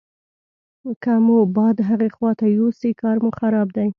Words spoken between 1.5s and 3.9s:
باد هغې خواته یوسي کار مو خراب دی.